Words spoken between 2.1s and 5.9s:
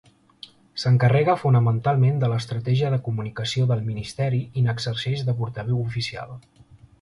de l'estratègia de comunicació del Ministeri i n'exerceix de portaveu